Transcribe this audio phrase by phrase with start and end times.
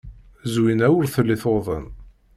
[0.53, 1.85] Zwina ur telli tuḍen.